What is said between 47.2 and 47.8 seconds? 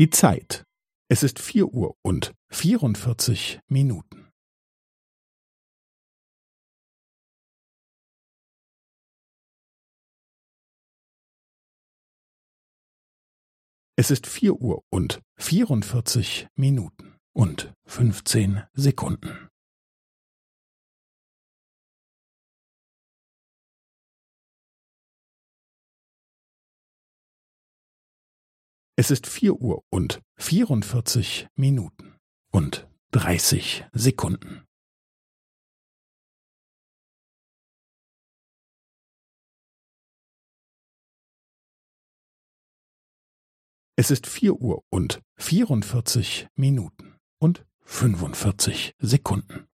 und